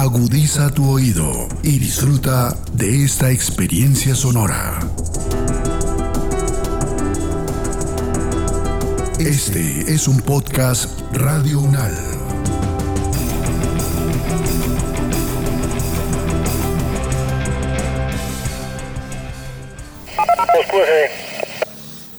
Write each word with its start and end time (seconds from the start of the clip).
Agudiza 0.00 0.70
tu 0.70 0.90
oído 0.90 1.46
y 1.62 1.78
disfruta 1.78 2.56
de 2.72 3.04
esta 3.04 3.30
experiencia 3.30 4.14
sonora. 4.14 4.78
Este 9.18 9.92
es 9.92 10.08
un 10.08 10.22
podcast 10.22 10.88
Radio 11.12 11.60
Unal. 11.60 11.94
Pues, 20.70 21.10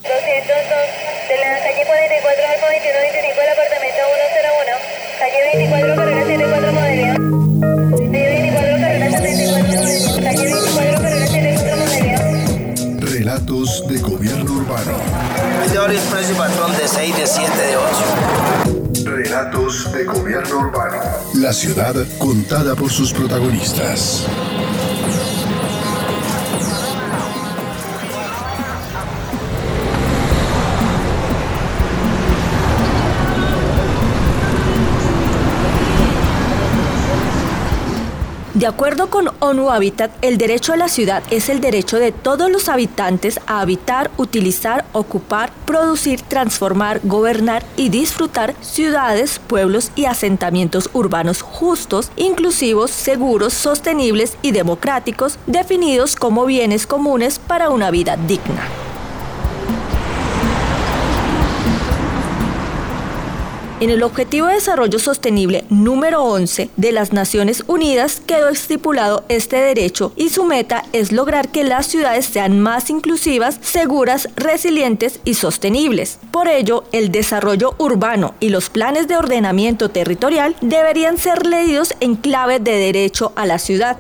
202 0.04 0.22
de 1.30 1.38
la 1.40 1.58
calle 1.64 1.86
44 1.88 2.46
Alfa 2.46 2.68
2125 2.68 3.42
del 3.42 3.50
apartamento 3.50 4.02
101. 4.30 4.81
Y 16.32 16.36
patrón 16.36 16.72
de 16.78 16.88
6, 16.88 17.18
de 17.18 17.28
7, 17.28 17.52
de 17.58 17.78
8. 17.78 19.06
Relatos 19.06 19.92
de 19.92 20.04
gobierno 20.06 20.60
urbano. 20.60 20.98
La 21.36 21.52
ciudad 21.54 21.96
contada 22.18 22.76
por 22.76 22.92
sus 22.92 23.12
protagonistas. 23.12 24.26
De 38.54 38.68
acuerdo 38.68 39.10
con 39.10 39.30
ONU 39.40 39.72
Habitat, 39.72 40.12
el 40.22 40.38
derecho 40.38 40.74
a 40.74 40.76
la 40.76 40.90
ciudad 40.90 41.24
es 41.32 41.48
el 41.48 41.62
derecho 41.62 42.00
de 42.00 42.12
todos 42.12 42.52
los 42.52 42.68
habitantes 42.68 43.40
a 43.48 43.62
habitar, 43.62 44.12
utilizar, 44.18 44.84
ocupar, 44.92 45.54
producir, 45.66 46.22
transformar, 46.22 47.00
gobernar 47.06 47.64
y 47.78 47.88
disfrutar 47.88 48.54
ciudades, 48.60 49.40
pueblos 49.40 49.92
y 49.96 50.04
asentamientos 50.04 50.90
urbanos 50.92 51.42
justos, 51.42 52.12
inclusivos, 52.18 52.92
seguros, 52.92 53.54
sostenibles 53.54 54.38
y 54.42 54.52
democráticos, 54.52 55.38
definidos 55.48 56.18
como 56.18 56.46
bienes 56.46 56.86
comunes 56.86 57.40
para 57.40 57.70
una 57.70 57.90
vida 57.90 58.18
digna. 58.18 58.91
En 63.82 63.90
el 63.90 64.04
Objetivo 64.04 64.46
de 64.46 64.54
Desarrollo 64.54 65.00
Sostenible 65.00 65.66
número 65.70 66.24
11 66.24 66.70
de 66.78 66.92
las 66.92 67.14
Naciones 67.14 67.64
Unidas 67.66 68.22
quedó 68.24 68.50
estipulado 68.50 69.26
este 69.28 69.56
derecho 69.56 70.14
y 70.16 70.30
su 70.30 70.44
meta 70.44 70.86
es 70.94 71.12
lograr 71.12 71.50
que 71.50 71.64
las 71.64 71.88
ciudades 71.88 72.26
sean 72.28 72.60
más 72.60 72.92
inclusivas, 72.92 73.58
seguras, 73.62 74.30
resilientes 74.36 75.20
y 75.26 75.34
sostenibles. 75.34 76.20
Por 76.30 76.48
ello, 76.48 76.84
el 76.92 77.12
desarrollo 77.12 77.74
urbano 77.80 78.36
y 78.40 78.50
los 78.50 78.70
planes 78.70 79.08
de 79.08 79.18
ordenamiento 79.18 79.90
territorial 79.90 80.56
deberían 80.62 81.18
ser 81.18 81.48
leídos 81.48 81.96
en 82.02 82.18
clave 82.18 82.60
de 82.60 82.74
derecho 82.74 83.34
a 83.36 83.48
la 83.48 83.58
ciudad. 83.58 83.98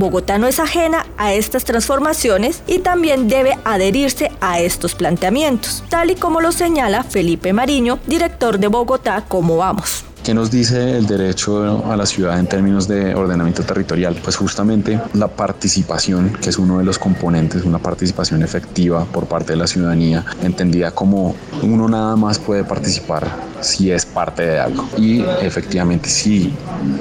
Bogotá 0.00 0.38
no 0.38 0.48
es 0.48 0.58
ajena 0.58 1.06
a 1.16 1.32
estas 1.34 1.64
transformaciones 1.64 2.62
y 2.66 2.80
también 2.80 3.28
debe 3.28 3.56
adherirse 3.64 4.32
a 4.40 4.58
estos 4.58 4.96
planteamientos, 4.96 5.84
tal 5.88 6.10
y 6.10 6.16
como 6.16 6.40
lo 6.40 6.50
señala 6.50 7.04
Felipe 7.04 7.52
Mariño, 7.52 8.00
director 8.08 8.58
de 8.58 8.66
Bogotá, 8.66 9.26
¿Cómo 9.28 9.58
vamos? 9.58 10.04
¿Qué 10.24 10.34
nos 10.34 10.50
dice 10.50 10.98
el 10.98 11.06
derecho 11.06 11.84
a 11.90 11.96
la 11.96 12.04
ciudad 12.04 12.38
en 12.38 12.46
términos 12.46 12.86
de 12.86 13.14
ordenamiento 13.14 13.62
territorial? 13.62 14.18
Pues 14.22 14.36
justamente 14.36 15.00
la 15.14 15.28
participación, 15.28 16.32
que 16.42 16.50
es 16.50 16.58
uno 16.58 16.78
de 16.78 16.84
los 16.84 16.98
componentes, 16.98 17.64
una 17.64 17.78
participación 17.78 18.42
efectiva 18.42 19.06
por 19.06 19.26
parte 19.26 19.52
de 19.52 19.56
la 19.56 19.66
ciudadanía, 19.66 20.24
entendida 20.42 20.90
como 20.90 21.34
uno 21.62 21.88
nada 21.88 22.16
más 22.16 22.38
puede 22.38 22.64
participar 22.64 23.49
si 23.62 23.90
es 23.90 24.06
parte 24.06 24.42
de 24.42 24.60
algo. 24.60 24.88
Y 24.96 25.22
efectivamente 25.42 26.08
si 26.08 26.52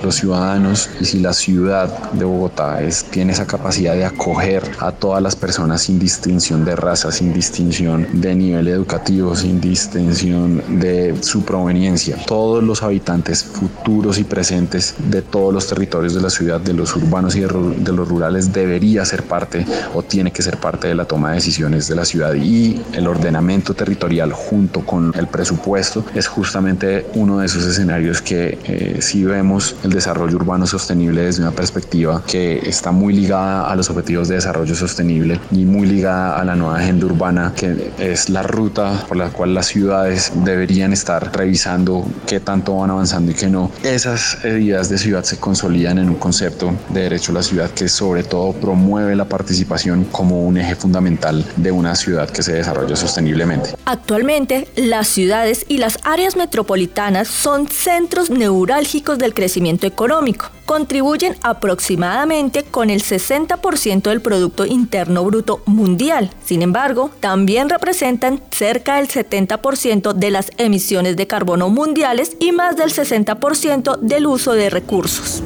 los 0.03 0.16
ciudadanos 0.16 0.90
y 1.00 1.06
si 1.06 1.20
la 1.20 1.34
ciudad 1.34 2.12
de 2.12 2.25
Bogotá 2.25 2.81
es, 2.81 3.03
tiene 3.06 3.34
esa 3.34 3.46
capacidad 3.46 3.94
de 3.94 4.06
acoger 4.06 4.64
a 4.80 4.92
todas 4.92 5.22
las 5.22 5.36
personas 5.36 5.81
sin 5.84 6.00
distinción 6.00 6.66
de 6.66 6.75
raza, 6.75 7.12
sin 7.12 7.34
distinción 7.34 8.08
de 8.14 8.36
nivel 8.36 8.68
educativo, 8.68 9.36
sin 9.36 9.59
distinción 9.62 10.80
de 10.80 11.16
su 11.22 11.44
proveniencia, 11.44 12.18
todos 12.25 12.64
los 12.64 12.84
habitantes 12.84 13.44
futuros 13.44 14.20
y 14.20 14.24
presentes 14.24 14.96
de 15.09 15.22
todos 15.22 15.53
los 15.53 15.68
territorios 15.68 16.14
de 16.14 16.22
la 16.22 16.30
ciudad, 16.30 16.59
de 16.59 16.74
los 16.74 16.96
urbanos 16.96 17.36
y 17.36 17.41
de, 17.41 17.91
los 17.94 18.08
rurales, 18.08 18.52
debería 18.53 19.06
ser 19.06 19.24
parte 19.24 19.66
o 19.94 20.03
tiene 20.03 20.31
que 20.31 20.41
ser 20.41 20.58
parte 20.58 20.88
de 20.88 20.96
la 20.96 21.06
toma 21.06 21.30
de 21.30 21.36
decisiones 21.36 21.88
de 21.88 21.96
la 21.96 22.06
ciudad 22.06 22.34
y 22.34 22.81
el 22.94 23.08
ordenamiento 23.08 23.74
territorial 23.74 24.31
junto 24.34 24.86
con 24.86 25.12
el 25.16 25.28
presupuesto 25.28 26.03
es 26.14 26.28
justamente 26.50 27.06
uno 27.14 27.38
de 27.38 27.46
esos 27.46 27.64
escenarios 27.64 28.24
que 28.24 28.58
eh, 28.64 29.24
vemos 29.24 29.76
el 29.84 29.92
desarrollo 29.92 30.36
urbano 30.36 30.66
sostenible 30.66 31.22
desde 31.22 31.44
una 31.44 31.52
perspectiva 31.52 32.24
que 32.26 32.58
está 32.68 32.92
muy 32.92 33.14
ligada 33.14 33.70
a 33.70 33.76
los 33.76 33.88
objetivos 33.92 34.30
de 34.30 34.36
desarrollo 34.36 34.74
sostenible 34.74 35.40
y 35.52 35.66
muy 35.66 35.86
ligada 35.86 36.40
a 36.40 36.44
la 36.44 36.56
nueva 36.56 36.80
agenda 36.80 37.06
urbana 37.06 37.54
que 37.56 37.92
es 38.00 38.30
la 38.30 38.42
ruta 38.42 39.06
por 39.08 39.18
la 39.18 39.30
cual 39.30 39.54
las 39.54 39.68
ciudades 39.68 40.32
deberían 40.44 40.92
estar 40.92 41.32
revisando 41.38 42.04
qué 42.26 42.40
tanto 42.40 42.78
van 42.78 42.90
avanzando 42.90 43.30
y 43.30 43.36
que 43.36 43.48
no, 43.48 43.72
esas 43.84 44.40
ideas 44.44 44.90
de 44.90 44.98
ciudad 44.98 45.24
se 45.24 45.38
consolidan 45.38 46.00
en 46.00 46.09
un 46.09 46.16
concepto 46.16 46.74
de 46.90 47.02
derecho 47.02 47.32
a 47.32 47.36
la 47.36 47.44
ciudad 47.44 47.70
que 47.70 47.88
sobre 47.88 48.24
todo 48.24 48.54
promueve 48.54 49.16
la 49.16 49.26
participación 49.26 50.06
como 50.06 50.48
un 50.48 50.58
eje 50.58 50.76
fundamental 50.76 51.46
de 51.58 51.72
una 51.72 51.94
ciudad 51.94 52.28
que 52.28 52.42
se 52.42 52.54
desarrolla 52.54 52.96
sosteniblemente. 52.96 53.76
Actualmente, 53.86 54.68
las 54.76 55.08
ciudades 55.08 55.64
y 55.68 55.78
las 55.78 56.00
áreas 56.04 56.39
metropolitanas 56.40 57.28
son 57.28 57.68
centros 57.68 58.32
neurálgicos 58.32 59.20
del 59.20 59.36
crecimiento 59.36 59.86
económico 59.86 60.50
contribuyen 60.70 61.36
aproximadamente 61.42 62.62
con 62.62 62.92
el 62.92 63.02
60% 63.02 64.04
del 64.04 64.22
Producto 64.22 64.68
Interno 64.68 65.26
Bruto 65.26 65.64
Mundial. 65.66 66.30
Sin 66.46 66.62
embargo, 66.62 67.10
también 67.20 67.70
representan 67.70 68.40
cerca 68.52 68.98
del 68.98 69.08
70% 69.08 70.14
de 70.14 70.30
las 70.30 70.52
emisiones 70.58 71.18
de 71.18 71.26
carbono 71.26 71.70
mundiales 71.70 72.38
y 72.40 72.52
más 72.52 72.78
del 72.78 72.92
60% 72.92 73.98
del 73.98 74.28
uso 74.28 74.54
de 74.54 74.70
recursos. 74.70 75.42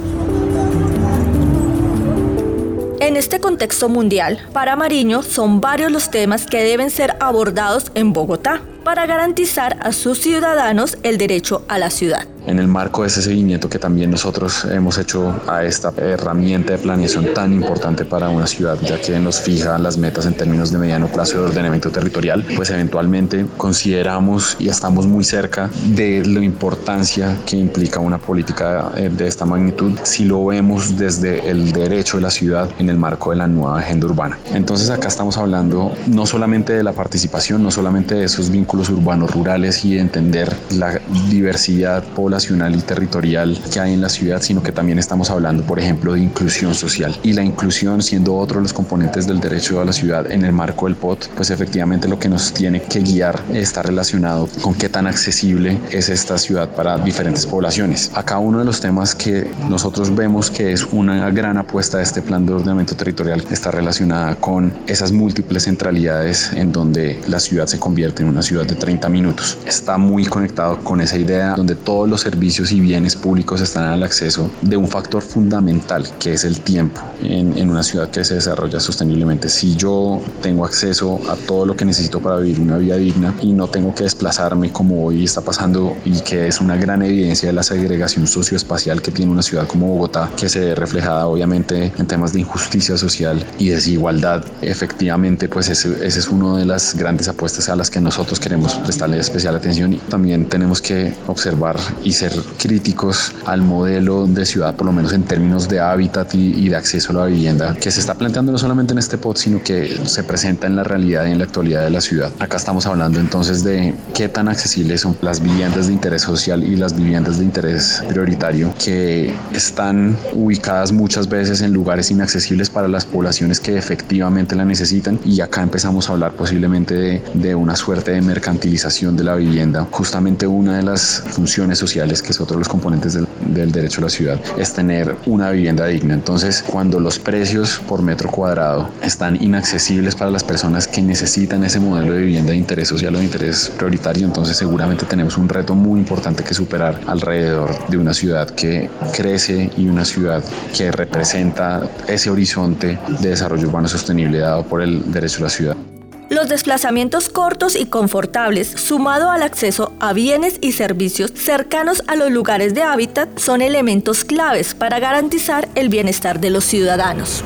En 3.00 3.16
este 3.16 3.40
contexto 3.40 3.88
mundial, 3.88 4.46
para 4.52 4.76
Mariño 4.76 5.24
son 5.24 5.62
varios 5.62 5.90
los 5.90 6.12
temas 6.12 6.46
que 6.46 6.64
deben 6.66 6.90
ser 6.90 7.16
abordados 7.22 7.94
en 7.96 8.12
Bogotá 8.12 8.62
para 8.84 9.06
garantizar 9.06 9.78
a 9.82 9.92
sus 9.92 10.20
ciudadanos 10.20 10.98
el 11.04 11.18
derecho 11.18 11.64
a 11.68 11.78
la 11.80 11.90
ciudad 11.90 12.28
en 12.46 12.60
el 12.60 12.68
marco 12.68 13.02
de 13.02 13.08
ese 13.08 13.22
seguimiento 13.22 13.70
que 13.70 13.80
también 13.80 14.12
nosotros 14.12 14.66
hemos 14.66 14.98
hecho 14.98 15.34
a 15.48 15.64
esta 15.64 15.94
herramienta 15.98 16.74
de 16.74 16.80
planeación 16.80 17.34
tan 17.34 17.54
importante 17.54 18.06
para 18.06 18.30
una 18.30 18.48
ciudad, 18.48 18.78
ya 18.82 19.00
que 19.00 19.18
nos 19.20 19.40
fija 19.40 19.78
las 19.78 19.98
metas 19.98 20.26
en 20.26 20.34
términos 20.34 20.72
de 20.72 20.78
mediano 20.78 21.08
plazo 21.08 21.40
de 21.40 21.46
ordenamiento 21.46 21.90
territorial, 21.90 22.46
pues 22.56 22.70
eventualmente 22.70 23.46
consideramos 23.58 24.58
y 24.60 24.68
estamos 24.70 25.08
muy 25.08 25.24
cerca 25.24 25.70
de 25.88 26.26
la 26.26 26.44
importancia 26.44 27.38
que 27.46 27.56
implica 27.56 28.00
una 28.00 28.18
política 28.18 28.92
eh, 28.96 29.10
de 29.10 29.28
esta 29.28 29.46
magnitud 29.46 29.98
si 30.04 30.26
lo 30.26 30.46
vemos 30.46 30.98
desde 30.98 31.50
el 31.50 31.72
derecho 31.72 32.18
de 32.18 32.24
la 32.24 32.32
ciudad 32.32 32.70
en 32.80 32.90
el 32.90 32.98
marco 32.98 33.32
de 33.32 33.38
la 33.38 33.48
nueva 33.48 33.80
agenda 33.80 34.08
urbana. 34.08 34.38
Entonces 34.54 34.90
acá 34.90 35.08
estamos 35.08 35.38
hablando 35.38 35.94
no 36.08 36.26
solamente 36.26 36.74
de 36.74 36.84
la 36.84 36.94
participación, 36.94 37.64
no 37.64 37.72
solamente 37.72 38.16
de 38.16 38.26
esos 38.26 38.50
vínculos 38.50 38.90
urbanos 38.90 39.32
rurales 39.32 39.86
y 39.86 39.96
de 39.96 40.02
entender 40.02 40.54
la 40.72 41.00
diversidad 41.30 42.04
poblacional 42.04 42.33
y 42.34 42.82
territorial 42.82 43.60
que 43.72 43.80
hay 43.80 43.94
en 43.94 44.02
la 44.02 44.10
ciudad, 44.10 44.42
sino 44.42 44.64
que 44.64 44.72
también 44.72 44.98
estamos 44.98 45.30
hablando, 45.30 45.64
por 45.64 45.80
ejemplo, 45.80 46.14
de 46.14 46.22
inclusión 46.22 46.74
social. 46.74 47.16
Y 47.22 47.34
la 47.34 47.44
inclusión, 47.44 48.02
siendo 48.02 48.36
otro 48.36 48.58
de 48.58 48.64
los 48.64 48.74
componentes 48.74 49.28
del 49.28 49.40
derecho 49.40 49.80
a 49.80 49.86
la 49.86 49.94
ciudad 49.94 50.32
en 50.32 50.44
el 50.44 50.52
marco 50.52 50.88
del 50.88 50.96
POT, 50.96 51.28
pues 51.36 51.52
efectivamente 51.52 52.08
lo 52.08 52.18
que 52.18 52.30
nos 52.30 52.52
tiene 52.52 52.82
que 52.82 53.02
guiar 53.02 53.40
está 53.54 53.84
relacionado 53.84 54.50
con 54.62 54.74
qué 54.74 54.90
tan 54.90 55.06
accesible 55.06 55.78
es 55.92 56.10
esta 56.10 56.38
ciudad 56.38 56.70
para 56.70 56.98
diferentes 56.98 57.46
poblaciones. 57.46 58.12
Acá 58.16 58.40
uno 58.40 58.60
de 58.60 58.66
los 58.66 58.80
temas 58.80 59.14
que 59.14 59.52
nosotros 59.70 60.14
vemos 60.16 60.50
que 60.50 60.74
es 60.74 60.84
una 60.92 61.30
gran 61.30 61.58
apuesta 61.58 61.98
de 61.98 62.04
este 62.04 62.22
plan 62.22 62.46
de 62.46 62.54
ordenamiento 62.54 62.96
territorial 62.96 63.44
está 63.52 63.70
relacionada 63.70 64.36
con 64.36 64.74
esas 64.88 65.12
múltiples 65.12 65.64
centralidades 65.64 66.52
en 66.54 66.72
donde 66.72 67.22
la 67.28 67.40
ciudad 67.40 67.68
se 67.68 67.80
convierte 67.80 68.24
en 68.24 68.30
una 68.30 68.42
ciudad 68.42 68.66
de 68.66 68.76
30 68.76 69.08
minutos. 69.10 69.58
Está 69.66 69.98
muy 69.98 70.26
conectado 70.26 70.80
con 70.80 71.00
esa 71.00 71.18
idea 71.18 71.54
donde 71.56 71.76
todos 71.76 72.10
los 72.10 72.23
servicios 72.24 72.72
y 72.72 72.80
bienes 72.80 73.16
públicos 73.16 73.62
están 73.62 73.86
al 73.86 74.04
acceso 74.04 74.50
de 74.62 74.78
un 74.78 74.88
factor 74.88 75.22
fundamental 75.22 76.08
que 76.20 76.34
es 76.34 76.46
el 76.46 76.62
tiempo 76.62 77.02
en, 77.22 77.58
en 77.58 77.70
una 77.70 77.84
ciudad 77.84 78.10
que 78.10 78.24
se 78.24 78.36
desarrolla 78.36 78.80
sosteniblemente. 78.80 79.50
Si 79.50 79.76
yo 79.76 80.22
tengo 80.42 80.66
acceso 80.66 81.20
a 81.30 81.36
todo 81.36 81.66
lo 81.66 81.76
que 81.76 81.86
necesito 81.86 82.20
para 82.22 82.38
vivir 82.38 82.60
una 82.62 82.78
vida 82.78 82.96
digna 82.96 83.34
y 83.42 83.52
no 83.52 83.68
tengo 83.68 83.94
que 83.94 84.04
desplazarme 84.04 84.72
como 84.72 85.06
hoy 85.06 85.26
está 85.26 85.42
pasando 85.42 85.96
y 86.06 86.22
que 86.22 86.48
es 86.48 86.62
una 86.62 86.78
gran 86.78 87.02
evidencia 87.02 87.50
de 87.50 87.54
la 87.54 87.64
segregación 87.64 88.26
socioespacial 88.26 89.02
que 89.02 89.12
tiene 89.12 89.32
una 89.32 89.44
ciudad 89.44 89.68
como 89.68 89.88
Bogotá, 89.88 90.32
que 90.38 90.48
se 90.48 90.60
ve 90.60 90.76
reflejada 90.76 91.28
obviamente 91.28 91.92
en 91.98 92.08
temas 92.08 92.32
de 92.34 92.40
injusticia 92.40 92.98
social 92.98 93.46
y 93.60 93.70
desigualdad. 93.70 94.46
Efectivamente, 94.62 95.50
pues 95.50 95.70
ese, 95.70 96.06
ese 96.06 96.20
es 96.20 96.28
uno 96.30 96.58
de 96.58 96.66
las 96.66 96.96
grandes 96.96 97.28
apuestas 97.28 97.70
a 97.70 97.76
las 97.76 97.90
que 97.90 98.00
nosotros 98.00 98.40
queremos 98.40 98.76
prestarle 98.76 99.20
especial 99.20 99.56
atención 99.56 99.94
y 99.94 99.98
también 99.98 100.48
tenemos 100.48 100.82
que 100.82 101.14
observar 101.28 101.78
y 102.04 102.13
ser 102.14 102.34
críticos 102.58 103.34
al 103.46 103.62
modelo 103.62 104.28
de 104.28 104.46
ciudad, 104.46 104.76
por 104.76 104.86
lo 104.86 104.94
menos 104.94 105.14
en 105.14 105.24
términos 105.24 105.68
de 105.68 105.80
hábitat 105.80 106.34
y, 106.36 106.66
y 106.66 106.70
de 106.70 106.76
acceso 106.76 107.12
a 107.12 107.16
la 107.16 107.26
vivienda, 107.26 107.76
que 107.76 107.92
se 107.92 108.00
está 108.00 108.14
planteando 108.16 108.52
no 108.52 108.58
solamente 108.58 108.94
en 108.94 109.00
este 109.00 109.18
pod, 109.18 109.38
sino 109.38 109.62
que 109.64 110.00
se 110.06 110.24
presenta 110.24 110.68
en 110.68 110.76
la 110.76 110.84
realidad 110.84 111.26
y 111.26 111.32
en 111.32 111.38
la 111.38 111.46
actualidad 111.46 111.84
de 111.84 111.90
la 111.90 112.02
ciudad. 112.02 112.32
Acá 112.40 112.58
estamos 112.58 112.86
hablando 112.86 113.20
entonces 113.20 113.64
de 113.64 113.94
qué 114.14 114.30
tan 114.30 114.48
accesibles 114.48 115.02
son 115.02 115.18
las 115.22 115.42
viviendas 115.42 115.88
de 115.88 115.94
interés 115.94 116.22
social 116.22 116.64
y 116.64 116.76
las 116.76 116.96
viviendas 116.96 117.40
de 117.40 117.46
interés 117.46 118.04
prioritario 118.08 118.74
que 118.84 119.34
están 119.54 120.18
ubicadas 120.34 120.92
muchas 120.92 121.28
veces 121.28 121.62
en 121.62 121.74
lugares 121.74 122.12
inaccesibles 122.12 122.70
para 122.70 122.88
las 122.88 123.06
poblaciones 123.06 123.60
que 123.60 123.78
efectivamente 123.78 124.56
la 124.56 124.66
necesitan 124.66 125.20
y 125.26 125.42
acá 125.42 125.62
empezamos 125.62 126.10
a 126.10 126.14
hablar 126.14 126.34
posiblemente 126.34 126.94
de, 126.96 127.24
de 127.34 127.56
una 127.56 127.76
suerte 127.76 128.12
de 128.12 128.22
mercantilización 128.22 129.16
de 129.16 129.24
la 129.24 129.36
vivienda. 129.36 129.88
Justamente 129.92 130.48
una 130.48 130.78
de 130.78 130.84
las 130.84 131.24
funciones 131.28 131.78
sociales, 131.80 132.03
que 132.04 132.32
es 132.32 132.42
otro 132.42 132.56
de 132.56 132.60
los 132.60 132.70
componentes 132.70 133.14
del, 133.14 133.28
del 133.48 133.72
derecho 133.72 134.02
a 134.02 134.04
la 134.04 134.10
ciudad, 134.10 134.40
es 134.58 134.74
tener 134.74 135.16
una 135.26 135.52
vivienda 135.52 135.86
digna. 135.88 136.14
Entonces, 136.14 136.64
cuando 136.66 137.00
los 137.00 137.20
precios 137.20 137.82
por 137.88 138.02
metro 138.02 138.30
cuadrado 138.30 138.90
están 139.02 139.42
inaccesibles 139.42 140.16
para 140.16 140.32
las 140.32 140.44
personas 140.44 140.88
que 140.88 141.02
necesitan 141.02 141.64
ese 141.64 141.80
modelo 141.80 142.14
de 142.14 142.22
vivienda 142.22 142.52
de 142.52 142.58
interés 142.58 142.88
social 142.88 143.16
o 143.16 143.20
de 143.20 143.26
interés 143.26 143.72
prioritario, 143.78 144.26
entonces 144.26 144.58
seguramente 144.58 145.06
tenemos 145.06 145.38
un 145.38 145.50
reto 145.50 145.76
muy 145.76 146.00
importante 146.00 146.44
que 146.44 146.54
superar 146.54 147.00
alrededor 147.08 147.88
de 147.88 147.98
una 147.98 148.14
ciudad 148.14 148.50
que 148.50 148.90
crece 149.14 149.72
y 149.78 149.88
una 149.88 150.06
ciudad 150.06 150.44
que 150.76 150.92
representa 150.92 151.90
ese 152.08 152.30
horizonte 152.30 153.00
de 153.22 153.30
desarrollo 153.30 153.68
urbano 153.68 153.88
sostenible 153.88 154.40
dado 154.40 154.64
por 154.64 154.82
el 154.82 155.12
derecho 155.12 155.40
a 155.40 155.44
la 155.44 155.50
ciudad. 155.50 155.93
Los 156.34 156.50
desplazamientos 156.50 157.30
cortos 157.30 157.76
y 157.76 157.86
confortables, 157.86 158.68
sumado 158.68 159.30
al 159.30 159.44
acceso 159.44 159.94
a 160.00 160.14
bienes 160.14 160.58
y 160.62 160.72
servicios 160.72 161.32
cercanos 161.36 162.02
a 162.08 162.16
los 162.16 162.32
lugares 162.32 162.74
de 162.74 162.82
hábitat, 162.82 163.38
son 163.38 163.62
elementos 163.62 164.24
claves 164.26 164.74
para 164.74 164.98
garantizar 164.98 165.70
el 165.76 165.90
bienestar 165.90 166.40
de 166.40 166.50
los 166.50 166.66
ciudadanos. 166.66 167.44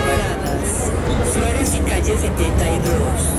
Paradas. 0.00 0.90
Flores 1.32 1.74
y 1.76 1.78
calle 1.88 2.18
72. 2.18 3.29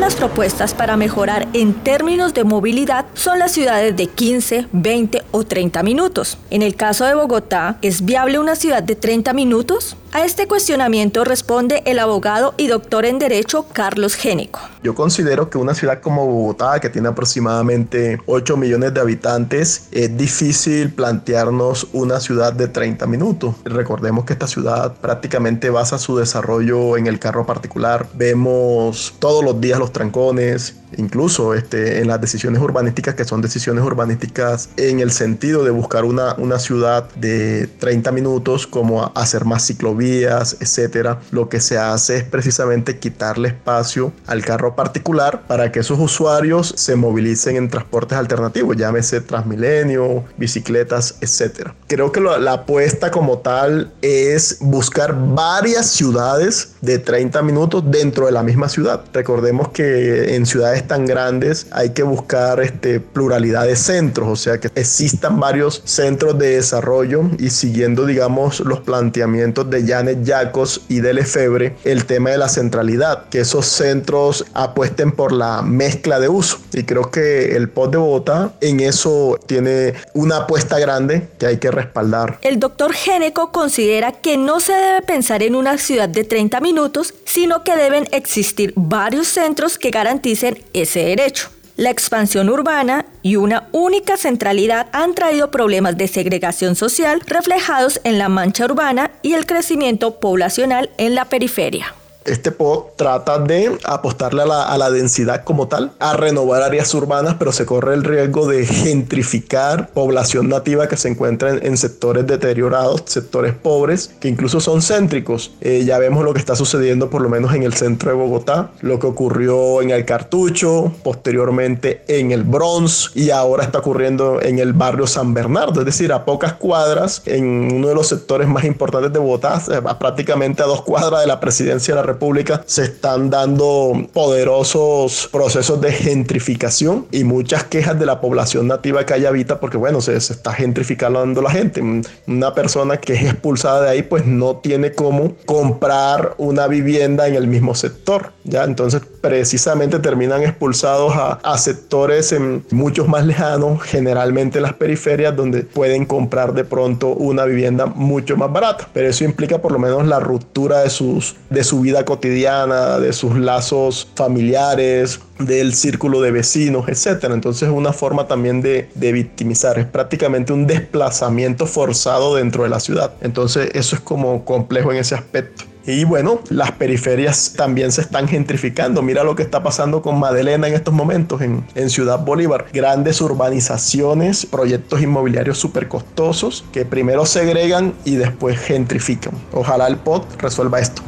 Las 0.00 0.14
propuestas 0.14 0.72
para 0.72 0.96
mejorar 0.96 1.46
en 1.52 1.74
términos 1.74 2.32
de 2.32 2.42
movilidad 2.42 3.04
son 3.12 3.38
las 3.38 3.52
ciudades 3.52 3.94
de 3.98 4.06
15, 4.06 4.68
20 4.72 5.22
o 5.30 5.44
30 5.44 5.82
minutos. 5.82 6.38
En 6.48 6.62
el 6.62 6.74
caso 6.74 7.04
de 7.04 7.14
Bogotá, 7.14 7.76
¿es 7.82 8.02
viable 8.02 8.38
una 8.38 8.56
ciudad 8.56 8.82
de 8.82 8.96
30 8.96 9.34
minutos? 9.34 9.98
A 10.12 10.24
este 10.24 10.48
cuestionamiento 10.48 11.22
responde 11.22 11.84
el 11.86 12.00
abogado 12.00 12.52
y 12.56 12.66
doctor 12.66 13.04
en 13.04 13.20
Derecho 13.20 13.66
Carlos 13.72 14.16
Génico. 14.16 14.58
Yo 14.82 14.96
considero 14.96 15.50
que 15.50 15.56
una 15.56 15.72
ciudad 15.72 16.00
como 16.00 16.26
Bogotá, 16.26 16.80
que 16.80 16.90
tiene 16.90 17.06
aproximadamente 17.06 18.20
8 18.26 18.56
millones 18.56 18.92
de 18.92 19.00
habitantes, 19.00 19.86
es 19.92 20.16
difícil 20.16 20.92
plantearnos 20.92 21.86
una 21.92 22.18
ciudad 22.18 22.52
de 22.52 22.66
30 22.66 23.06
minutos. 23.06 23.54
Recordemos 23.64 24.24
que 24.24 24.32
esta 24.32 24.48
ciudad 24.48 24.94
prácticamente 24.94 25.70
basa 25.70 25.96
su 25.96 26.16
desarrollo 26.16 26.96
en 26.96 27.06
el 27.06 27.20
carro 27.20 27.46
particular. 27.46 28.08
Vemos 28.14 29.14
todos 29.20 29.44
los 29.44 29.60
días 29.60 29.78
los 29.78 29.92
trancones, 29.92 30.74
incluso 30.96 31.54
este, 31.54 32.00
en 32.00 32.08
las 32.08 32.20
decisiones 32.20 32.60
urbanísticas, 32.60 33.14
que 33.14 33.24
son 33.24 33.42
decisiones 33.42 33.84
urbanísticas 33.84 34.70
en 34.76 34.98
el 35.00 35.12
sentido 35.12 35.62
de 35.62 35.70
buscar 35.70 36.04
una, 36.04 36.34
una 36.38 36.58
ciudad 36.58 37.08
de 37.14 37.66
30 37.66 38.10
minutos, 38.12 38.66
como 38.66 39.12
hacer 39.14 39.44
más 39.44 39.66
ciclovías, 39.66 39.99
etcétera. 40.00 41.20
Lo 41.30 41.48
que 41.48 41.60
se 41.60 41.78
hace 41.78 42.16
es 42.16 42.24
precisamente 42.24 42.98
quitarle 42.98 43.48
espacio 43.48 44.12
al 44.26 44.44
carro 44.44 44.74
particular 44.74 45.42
para 45.46 45.70
que 45.72 45.80
esos 45.80 45.98
usuarios 45.98 46.74
se 46.76 46.96
movilicen 46.96 47.56
en 47.56 47.68
transportes 47.68 48.16
alternativos, 48.18 48.76
llámese 48.76 49.20
Transmilenio, 49.20 50.24
bicicletas, 50.36 51.16
etcétera. 51.20 51.74
Creo 51.86 52.12
que 52.12 52.20
lo, 52.20 52.38
la 52.38 52.52
apuesta 52.54 53.10
como 53.10 53.38
tal 53.38 53.92
es 54.02 54.58
buscar 54.60 55.14
varias 55.34 55.86
ciudades 55.86 56.74
de 56.80 56.98
30 56.98 57.42
minutos 57.42 57.84
dentro 57.86 58.26
de 58.26 58.32
la 58.32 58.42
misma 58.42 58.68
ciudad. 58.68 59.02
Recordemos 59.12 59.68
que 59.68 60.34
en 60.34 60.46
ciudades 60.46 60.86
tan 60.86 61.06
grandes 61.06 61.66
hay 61.70 61.90
que 61.90 62.02
buscar 62.02 62.60
este, 62.60 63.00
pluralidad 63.00 63.66
de 63.66 63.76
centros, 63.76 64.28
o 64.28 64.36
sea 64.36 64.58
que 64.58 64.70
existan 64.74 65.38
varios 65.38 65.82
centros 65.84 66.38
de 66.38 66.56
desarrollo 66.56 67.22
y 67.38 67.50
siguiendo, 67.50 68.06
digamos, 68.06 68.60
los 68.60 68.80
planteamientos 68.80 69.68
de 69.70 69.84
Janet 69.90 70.26
Jacos 70.26 70.82
y 70.88 71.00
de 71.00 71.14
Lefebvre, 71.14 71.76
el 71.84 72.04
tema 72.04 72.30
de 72.30 72.38
la 72.38 72.48
centralidad, 72.48 73.28
que 73.28 73.40
esos 73.40 73.66
centros 73.66 74.44
apuesten 74.54 75.12
por 75.12 75.32
la 75.32 75.62
mezcla 75.62 76.20
de 76.20 76.28
uso. 76.28 76.58
Y 76.72 76.84
creo 76.84 77.10
que 77.10 77.56
el 77.56 77.68
POT 77.68 77.92
de 77.92 77.98
Bogotá 77.98 78.52
en 78.60 78.80
eso 78.80 79.38
tiene 79.46 79.94
una 80.14 80.38
apuesta 80.38 80.78
grande 80.78 81.28
que 81.38 81.46
hay 81.46 81.58
que 81.58 81.70
respaldar. 81.70 82.38
El 82.42 82.60
doctor 82.60 82.92
Géneco 82.92 83.52
considera 83.52 84.12
que 84.12 84.36
no 84.36 84.60
se 84.60 84.72
debe 84.72 85.02
pensar 85.02 85.42
en 85.42 85.54
una 85.54 85.78
ciudad 85.78 86.08
de 86.08 86.24
30 86.24 86.60
minutos, 86.60 87.14
sino 87.24 87.64
que 87.64 87.76
deben 87.76 88.06
existir 88.12 88.72
varios 88.76 89.28
centros 89.28 89.78
que 89.78 89.90
garanticen 89.90 90.62
ese 90.72 91.00
derecho. 91.00 91.50
La 91.80 91.88
expansión 91.88 92.50
urbana 92.50 93.06
y 93.22 93.36
una 93.36 93.70
única 93.72 94.18
centralidad 94.18 94.88
han 94.92 95.14
traído 95.14 95.50
problemas 95.50 95.96
de 95.96 96.08
segregación 96.08 96.76
social 96.76 97.22
reflejados 97.26 98.02
en 98.04 98.18
la 98.18 98.28
mancha 98.28 98.66
urbana 98.66 99.12
y 99.22 99.32
el 99.32 99.46
crecimiento 99.46 100.20
poblacional 100.20 100.90
en 100.98 101.14
la 101.14 101.24
periferia. 101.24 101.94
Este 102.30 102.52
POD 102.52 102.94
trata 102.94 103.40
de 103.40 103.76
apostarle 103.82 104.42
a 104.42 104.46
la, 104.46 104.62
a 104.62 104.78
la, 104.78 104.88
densidad 104.90 105.42
como 105.42 105.66
tal, 105.66 105.90
a 105.98 106.16
renovar 106.16 106.62
áreas 106.62 106.94
urbanas, 106.94 107.34
pero 107.40 107.50
se 107.50 107.66
corre 107.66 107.94
el 107.94 108.04
riesgo 108.04 108.46
de 108.46 108.64
gentrificar 108.64 109.88
población 109.88 110.48
nativa 110.48 110.86
que 110.86 110.96
se 110.96 111.08
encuentra 111.08 111.50
en, 111.50 111.66
en 111.66 111.76
sectores 111.76 112.28
deteriorados, 112.28 113.02
sectores 113.06 113.52
pobres, 113.52 114.14
que 114.20 114.28
incluso 114.28 114.60
son 114.60 114.80
céntricos. 114.80 115.50
Eh, 115.60 115.82
ya 115.84 115.98
vemos 115.98 116.24
lo 116.24 116.32
que 116.32 116.38
está 116.38 116.54
sucediendo 116.54 117.10
por 117.10 117.20
lo 117.20 117.28
menos 117.28 117.52
en 117.52 117.64
el 117.64 117.74
centro 117.74 118.10
de 118.10 118.16
Bogotá, 118.16 118.70
lo 118.80 119.00
que 119.00 119.08
ocurrió 119.08 119.82
en 119.82 119.90
el 119.90 120.04
Cartucho, 120.04 120.92
posteriormente 121.02 122.04
en 122.06 122.30
el 122.30 122.44
Bronx 122.44 123.10
y 123.16 123.30
ahora 123.30 123.64
está 123.64 123.80
ocurriendo 123.80 124.40
en 124.40 124.60
el 124.60 124.72
barrio 124.72 125.08
San 125.08 125.34
Bernardo, 125.34 125.80
es 125.80 125.86
decir, 125.86 126.12
a 126.12 126.24
pocas 126.24 126.52
cuadras, 126.52 127.22
en 127.26 127.72
uno 127.72 127.88
de 127.88 127.94
los 127.96 128.06
sectores 128.06 128.46
más 128.46 128.62
importantes 128.62 129.12
de 129.12 129.18
Bogotá, 129.18 129.60
prácticamente 129.98 130.62
a 130.62 130.66
dos 130.66 130.82
cuadras 130.82 131.22
de 131.22 131.26
la 131.26 131.40
presidencia 131.40 131.92
de 131.92 132.00
la 132.00 132.06
República 132.06 132.19
se 132.66 132.84
están 132.84 133.30
dando 133.30 133.92
poderosos 134.12 135.28
procesos 135.32 135.80
de 135.80 135.92
gentrificación 135.92 137.06
y 137.10 137.24
muchas 137.24 137.64
quejas 137.64 137.98
de 137.98 138.06
la 138.06 138.20
población 138.20 138.68
nativa 138.68 139.04
que 139.06 139.14
allá 139.14 139.30
habita 139.30 139.58
porque 139.58 139.76
bueno, 139.76 140.00
se, 140.00 140.16
está 140.16 140.52
gentrificando 140.52 141.40
la 141.42 141.50
gente. 141.50 141.82
Una 142.26 142.54
persona 142.54 142.98
que 142.98 143.14
es 143.14 143.22
expulsada 143.22 143.82
de 143.82 143.90
ahí 143.90 144.02
pues 144.02 144.26
no 144.26 144.56
tiene 144.56 144.92
cómo 144.92 145.34
comprar 145.46 146.34
una 146.38 146.66
vivienda 146.66 147.26
en 147.26 147.34
el 147.34 147.46
mismo 147.46 147.74
sector, 147.74 148.32
¿ya? 148.44 148.64
Entonces 148.64 149.02
precisamente 149.20 149.98
terminan 149.98 150.42
expulsados 150.42 151.14
a, 151.14 151.32
a 151.42 151.58
sectores 151.58 152.32
en 152.32 152.64
muchos 152.70 153.08
más 153.08 153.24
lejanos, 153.24 153.82
generalmente 153.82 154.58
en 154.58 154.62
las 154.62 154.74
periferias 154.74 155.34
donde 155.34 155.62
pueden 155.62 156.06
comprar 156.06 156.54
de 156.54 156.64
pronto 156.64 157.08
una 157.08 157.44
vivienda 157.44 157.86
mucho 157.86 158.36
más 158.36 158.52
barata, 158.52 158.88
pero 158.92 159.08
eso 159.08 159.24
implica 159.24 159.58
por 159.58 159.72
lo 159.72 159.78
menos 159.78 160.06
la 160.06 160.20
ruptura 160.20 160.80
de 160.80 160.90
sus 160.90 161.36
de 161.50 161.64
su 161.64 161.80
vida 161.80 161.99
cotidiana, 162.04 162.98
de 162.98 163.12
sus 163.12 163.36
lazos 163.36 164.08
familiares, 164.14 165.20
del 165.38 165.74
círculo 165.74 166.20
de 166.20 166.30
vecinos, 166.30 166.88
etcétera. 166.88 167.34
Entonces 167.34 167.68
es 167.68 167.74
una 167.74 167.92
forma 167.92 168.26
también 168.26 168.60
de, 168.62 168.88
de, 168.94 169.12
victimizar, 169.12 169.78
es 169.78 169.86
prácticamente 169.86 170.52
un 170.52 170.66
desplazamiento 170.66 171.66
forzado 171.66 172.36
dentro 172.36 172.64
de 172.64 172.70
la 172.70 172.80
ciudad. 172.80 173.12
Entonces 173.20 173.70
eso 173.74 173.96
es 173.96 174.02
como 174.02 174.44
complejo 174.44 174.92
en 174.92 174.98
ese 174.98 175.14
aspecto. 175.14 175.64
Y 175.86 176.04
bueno, 176.04 176.40
las 176.50 176.72
periferias 176.72 177.54
también 177.56 177.90
se 177.90 178.02
están 178.02 178.28
gentrificando. 178.28 179.02
Mira 179.02 179.24
lo 179.24 179.34
que 179.34 179.42
está 179.42 179.62
pasando 179.62 180.02
con 180.02 180.18
Madelena 180.18 180.68
en 180.68 180.74
estos 180.74 180.92
momentos 180.92 181.40
en, 181.40 181.64
en 181.74 181.88
Ciudad 181.90 182.20
Bolívar. 182.20 182.66
Grandes 182.72 183.20
urbanizaciones, 183.20 184.44
proyectos 184.46 185.00
inmobiliarios 185.00 185.58
súper 185.58 185.88
costosos 185.88 186.64
que 186.72 186.84
primero 186.84 187.24
segregan 187.24 187.94
y 188.04 188.16
después 188.16 188.58
gentrifican. 188.58 189.32
Ojalá 189.52 189.86
el 189.86 189.96
POT 189.96 190.40
resuelva 190.40 190.80
esto. 190.80 191.02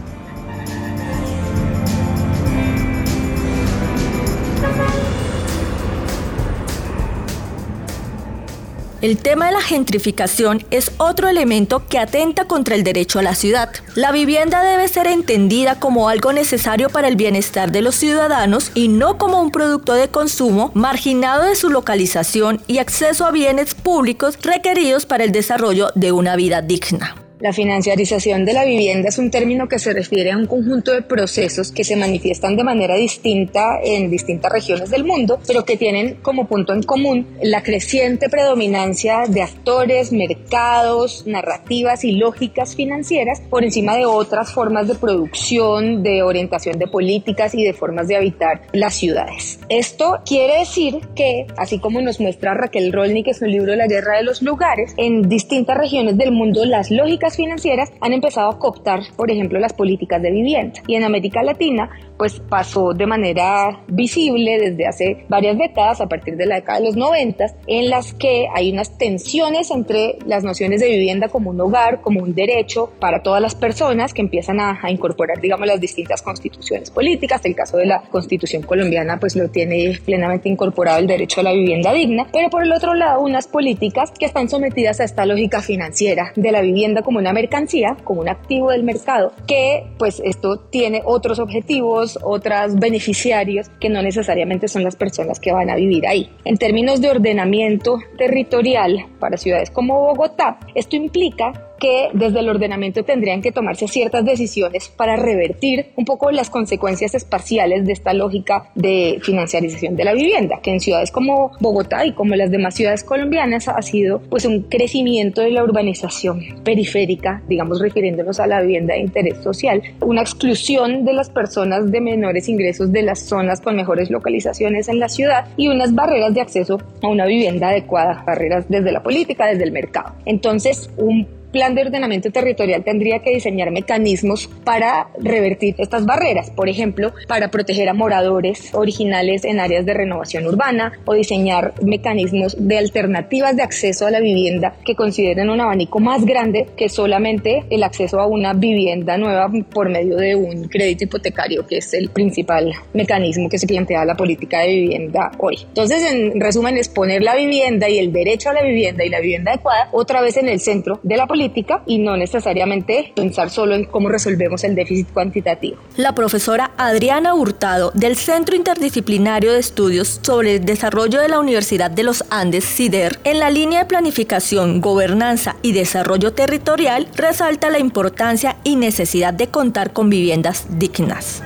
El 9.03 9.19
tema 9.19 9.47
de 9.47 9.53
la 9.53 9.61
gentrificación 9.61 10.65
es 10.71 10.93
otro 10.99 11.29
elemento 11.29 11.89
que 11.89 11.99
atenta 11.99 12.45
contra 12.47 12.77
el 12.77 12.85
derecho 12.85 13.19
a 13.19 13.23
la 13.23 13.35
ciudad. 13.35 13.71
La 13.97 14.13
vivienda 14.13 14.63
debe 14.63 14.87
ser 14.87 15.09
entendida 15.09 15.81
como 15.81 16.09
algo 16.09 16.33
necesario 16.33 16.89
para 16.89 17.09
el 17.09 17.17
bienestar 17.17 17.73
de 17.73 17.83
los 17.83 17.97
ciudadanos 17.97 18.71
y 18.75 18.87
no 18.87 19.19
como 19.19 19.43
un 19.43 19.51
producto 19.51 19.95
de 19.95 20.07
consumo 20.07 20.71
marginado 20.75 21.43
de 21.43 21.57
su 21.57 21.69
localización 21.69 22.63
y 22.69 22.79
acceso 22.79 23.27
a 23.27 23.33
bienes 23.33 23.75
públicos 23.75 24.39
requeridos 24.41 25.05
para 25.05 25.25
el 25.25 25.33
desarrollo 25.33 25.89
de 25.97 26.13
una 26.13 26.37
vida 26.37 26.63
digna. 26.63 27.22
La 27.43 27.53
financiarización 27.53 28.45
de 28.45 28.53
la 28.53 28.65
vivienda 28.65 29.09
es 29.09 29.19
un 29.19 29.33
término 29.33 29.67
que 29.67 29.81
se 29.81 29.93
refiere 29.93 30.31
a 30.31 30.37
un 30.37 30.47
conjunto 30.47 30.93
de 30.93 31.03
procesos 31.03 31.73
que 31.73 31.83
se 31.83 31.97
manifiestan 31.97 32.55
de 32.55 32.63
manera 32.63 32.95
distinta 32.95 33.81
en 33.83 34.13
distintas 34.13 34.53
regiones 34.53 34.91
del 34.91 35.03
mundo, 35.03 35.41
pero 35.45 35.65
que 35.65 35.77
tienen 35.77 36.21
como 36.23 36.47
punto 36.47 36.73
en 36.73 36.85
común 36.85 37.27
la 37.43 37.65
creciente 37.65 38.29
predominancia 38.29 39.25
de 39.27 39.43
actores, 39.43 40.13
mercados, 40.13 41.25
narrativas 41.27 42.05
y 42.05 42.13
lógicas 42.13 42.77
financieras 42.77 43.41
por 43.51 43.65
encima 43.65 43.97
de 43.97 44.07
otras 44.07 44.53
formas 44.53 44.87
de 44.87 44.95
producción, 44.95 46.05
de 46.05 46.23
orientación 46.23 46.79
de 46.79 46.87
políticas 46.87 47.57
y 47.57 47.65
de 47.65 47.73
formas 47.73 48.07
de 48.07 48.15
habitar 48.15 48.63
las 48.73 48.95
ciudades. 48.95 49.59
Esto 49.69 50.21
quiere 50.25 50.61
decir 50.61 51.01
que, 51.17 51.49
así 51.57 51.81
como 51.81 52.01
nos 52.03 52.21
muestra 52.21 52.55
Raquel 52.55 52.93
Rolnik 52.93 53.27
en 53.27 53.35
su 53.35 53.47
libro 53.47 53.75
La 53.75 53.89
guerra 53.89 54.19
de 54.19 54.23
los 54.23 54.43
lugares, 54.43 54.95
en 54.97 55.29
distintas 55.29 55.77
regiones 55.77 56.17
del 56.17 56.31
mundo 56.31 56.65
las 56.65 56.93
lógicas 56.93 57.32
financieras 57.37 57.93
han 58.01 58.12
empezado 58.12 58.51
a 58.51 58.59
cooptar, 58.59 59.01
por 59.17 59.31
ejemplo, 59.31 59.59
las 59.59 59.73
políticas 59.73 60.23
de 60.23 60.31
vivienda. 60.31 60.81
Y 60.87 60.95
en 60.97 61.05
América 61.05 61.43
Latina, 61.43 61.91
pues 62.23 62.38
pasó 62.38 62.93
de 62.95 63.05
manera 63.05 63.81
visible 63.88 64.57
desde 64.57 64.87
hace 64.87 65.25
varias 65.29 65.59
décadas, 65.59 66.00
a 66.00 66.07
partir 66.07 66.37
de 66.37 66.47
la 66.47 66.55
década 66.55 66.79
de 66.79 66.85
los 66.85 66.97
90, 66.97 67.47
en 67.67 67.91
las 67.91 68.14
que 68.14 68.47
hay 68.55 68.71
unas 68.71 68.97
tensiones 68.97 69.73
entre 69.73 70.19
las 70.25 70.45
nociones 70.45 70.81
de 70.81 70.88
vivienda 70.88 71.26
como 71.26 71.50
un 71.50 71.61
hogar, 71.61 72.00
como 72.00 72.23
un 72.23 72.33
derecho 72.33 72.93
para 73.00 73.25
todas 73.25 73.43
las 73.43 73.57
personas 73.57 74.14
que 74.14 74.23
empiezan 74.23 74.61
a, 74.61 74.79
a 74.81 74.88
incorporar, 74.93 75.41
digamos, 75.41 75.67
las 75.67 75.81
distintas 75.81 76.23
constituciones 76.23 76.93
políticas. 76.93 77.45
El 77.45 77.57
caso 77.57 77.76
de 77.76 77.87
la 77.87 78.02
constitución 78.02 78.62
colombiana, 78.62 79.19
pues 79.19 79.35
lo 79.35 79.49
tiene 79.49 79.99
plenamente 80.05 80.49
incorporado 80.49 81.00
el 81.00 81.09
derecho 81.09 81.41
a 81.41 81.43
la 81.43 81.52
vivienda 81.52 81.93
digna, 81.93 82.29
pero 82.33 82.50
por 82.50 82.62
el 82.62 82.71
otro 82.71 82.95
lado, 82.95 83.21
unas 83.21 83.49
políticas 83.49 84.12
que 84.12 84.26
están 84.26 84.49
sometidas 84.49 85.00
a 85.00 85.05
esta 85.05 85.26
lógica 85.26 85.61
financiera 85.61 86.33
de 86.37 86.52
la 86.52 86.61
vivienda 86.61 87.02
como 87.02 87.19
una 87.19 87.33
mercancía, 87.33 87.97
como 88.05 88.21
un 88.21 88.29
activo 88.29 88.71
del 88.71 88.85
mercado, 88.85 89.33
que 89.49 89.88
pues 89.99 90.23
esto 90.25 90.61
tiene 90.71 91.02
otros 91.05 91.41
objetivos, 91.41 92.12
otros 92.23 92.76
beneficiarios 92.76 93.69
que 93.81 93.88
no 93.88 94.02
necesariamente 94.02 94.69
son 94.69 94.85
las 94.85 94.97
personas 94.97 95.40
que 95.40 95.52
van 95.52 95.71
a 95.71 95.76
vivir 95.76 96.07
ahí. 96.07 96.31
En 96.45 96.57
términos 96.57 97.00
de 97.00 97.11
ordenamiento 97.11 97.99
territorial 98.19 99.07
para 99.19 99.37
ciudades 99.37 99.71
como 99.71 100.00
Bogotá, 100.00 100.59
esto 100.75 100.97
implica 100.97 101.52
que 101.83 102.11
desde 102.12 102.39
el 102.39 102.49
ordenamiento 102.49 103.03
tendrían 103.03 103.43
que 103.43 103.51
tomarse 103.51 103.89
ciertas 103.89 104.25
decisiones 104.25 104.89
para 104.89 105.17
revertir 105.17 105.87
un 105.97 106.05
poco 106.05 106.31
las 106.31 106.49
consecuencias 106.49 107.12
espaciales 107.17 107.85
de 107.85 107.93
esta 107.93 108.15
lógica 108.15 108.71
de 108.77 109.19
financiarización 109.21 109.97
de 109.97 110.05
la 110.05 110.15
vivienda, 110.15 110.61
que 110.62 110.71
en 110.71 110.79
ciudades 110.79 111.11
como 111.11 111.51
Bogotá 111.59 112.07
y 112.07 112.12
como 112.12 112.37
las 112.37 112.53
demás 112.53 112.77
ciudades 112.77 113.03
colombianas 113.03 113.67
ha 113.67 113.83
sido 113.83 114.21
pues 114.31 114.45
un 114.45 114.62
crecimiento 114.62 115.41
de 115.41 115.51
la 115.51 115.65
urbanización 115.65 116.62
periférica, 116.62 117.43
digamos 117.49 117.81
refiriéndonos 117.81 118.39
a 118.39 118.47
la 118.47 118.61
vivienda 118.61 118.95
de 118.95 119.01
interés 119.01 119.39
social, 119.43 119.83
una 120.03 120.21
exclusión 120.21 121.05
de 121.05 121.15
las 121.15 121.31
personas 121.31 121.91
de 121.91 122.01
menores 122.01 122.49
ingresos 122.49 122.93
de 122.93 123.03
las 123.03 123.19
zonas 123.19 123.61
con 123.61 123.75
mejores 123.75 124.09
localizaciones 124.09 124.89
en 124.89 125.01
la 125.01 125.09
ciudad 125.09 125.47
y 125.57 125.67
unas 125.67 125.93
barreras 125.93 126.33
de 126.33 126.43
acceso 126.43 126.79
a 127.03 127.09
una 127.09 127.27
vivienda 127.27 127.71
adecuada, 127.71 128.23
barreras 128.25 128.67
desde 128.69 128.93
la 128.93 129.03
política, 129.03 129.47
desde 129.47 129.65
el 129.65 129.73
mercado. 129.73 130.15
Entonces, 130.27 130.89
un 130.97 131.42
plan 131.53 131.75
de 131.75 131.83
ordenamiento 131.83 132.31
territorial 132.31 132.83
tendría 132.83 133.21
que 133.21 133.31
diseñar 133.31 133.71
mecanismos 133.71 134.49
para 134.65 135.09
revertir 135.21 135.75
estas 135.79 136.07
barreras, 136.07 136.51
por 136.51 136.69
ejemplo, 136.69 137.13
para 137.29 137.49
proteger 137.49 137.89
a 137.89 137.95
moradores 137.95 138.75
originales 138.75 139.45
en 139.45 139.61
áreas 139.61 139.87
de 139.87 139.95
renovación 139.95 140.47
urbana 140.47 140.93
o 141.05 141.15
diseñar 141.15 141.75
mecanismos 141.83 142.57
de 142.59 142.79
alternativas 142.79 143.55
de 143.55 143.63
acceso 143.63 144.07
a 144.07 144.11
la 144.11 144.21
vivienda 144.21 144.75
que 144.85 144.97
consideren 144.97 145.51
un 145.51 145.61
abanico 145.61 146.01
más 146.01 146.25
grande 146.25 146.67
que 146.77 146.89
solamente 146.89 147.65
el 147.71 147.83
acceso 147.83 148.19
a 148.19 148.27
una 148.27 148.55
vivienda 148.55 149.19
nueva 149.19 149.51
por 149.73 149.91
medio 149.91 150.17
de 150.17 150.35
un 150.35 150.69
crédito 150.69 151.05
hipotecario, 151.05 151.67
que 151.67 151.79
es 151.79 151.93
el 151.93 152.09
principal 152.09 152.73
mecanismo 152.95 153.49
que 153.49 153.59
se 153.59 153.67
plantea 153.67 154.05
la 154.05 154.17
política 154.17 154.61
de 154.61 154.69
vivienda 154.69 155.31
hoy. 155.39 155.59
Entonces, 155.69 156.11
en 156.11 156.41
resumen, 156.41 156.79
es 156.79 156.89
poner 156.89 157.23
la 157.23 157.37
vivienda 157.37 157.89
y 157.89 157.99
el 157.99 158.13
derecho 158.13 158.51
a 158.51 158.55
la 158.55 158.63
vivienda 158.63 159.05
y 159.05 159.11
la 159.11 159.21
vivienda 159.21 159.53
adecuada 159.53 159.89
otra 159.93 160.23
vez 160.23 160.37
en 160.39 160.49
el 160.49 160.61
centro 160.61 161.01
de 161.03 161.17
la 161.17 161.27
política 161.27 161.42
y 161.87 161.99
no 161.99 162.17
necesariamente 162.17 163.13
pensar 163.15 163.51
solo 163.51 163.75
en 163.75 163.85
cómo 163.85 164.09
resolvemos 164.09 164.65
el 164.65 164.75
déficit 164.75 165.13
cuantitativo. 165.13 165.77
La 165.97 166.15
profesora 166.15 166.73
Adriana 166.77 167.35
Hurtado 167.35 167.91
del 167.95 168.17
Centro 168.17 168.55
Interdisciplinario 168.55 169.53
de 169.53 169.59
Estudios 169.59 170.21
sobre 170.23 170.57
el 170.57 170.65
Desarrollo 170.65 171.21
de 171.21 171.29
la 171.29 171.41
Universidad 171.41 171.91
de 171.91 172.05
los 172.05 172.25
Andes, 172.31 172.65
CIDER, 172.65 173.19
en 173.25 173.39
la 173.39 173.51
línea 173.51 173.81
de 173.81 173.87
planificación, 173.87 174.81
gobernanza 174.81 175.57
y 175.63 175.73
desarrollo 175.73 176.33
territorial, 176.33 177.09
resalta 177.17 177.71
la 177.71 177.79
importancia 177.79 178.57
y 178.65 178.77
necesidad 178.77 179.35
de 179.35 179.49
contar 179.49 179.93
con 179.93 180.11
viviendas 180.11 180.67
dignas. 180.79 181.43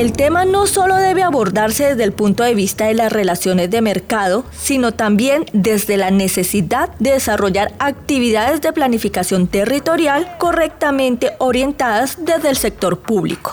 El 0.00 0.14
tema 0.14 0.46
no 0.46 0.66
solo 0.66 0.96
debe 0.96 1.22
abordarse 1.22 1.88
desde 1.88 2.04
el 2.04 2.12
punto 2.12 2.42
de 2.42 2.54
vista 2.54 2.86
de 2.86 2.94
las 2.94 3.12
relaciones 3.12 3.70
de 3.70 3.82
mercado, 3.82 4.46
sino 4.50 4.92
también 4.92 5.44
desde 5.52 5.98
la 5.98 6.10
necesidad 6.10 6.88
de 6.98 7.10
desarrollar 7.10 7.74
actividades 7.78 8.62
de 8.62 8.72
planificación 8.72 9.46
territorial 9.46 10.38
correctamente 10.38 11.32
orientadas 11.36 12.16
desde 12.18 12.48
el 12.48 12.56
sector 12.56 13.00
público. 13.00 13.52